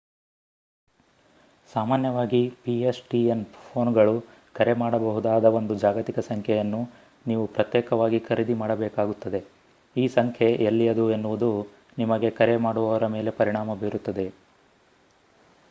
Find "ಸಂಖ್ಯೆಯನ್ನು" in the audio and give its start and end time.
6.19-6.89